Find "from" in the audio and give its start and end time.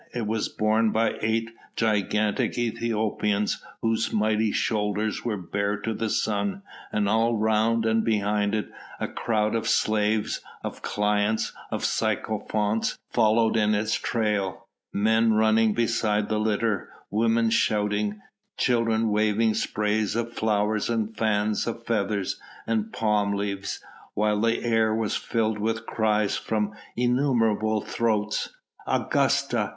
26.37-26.73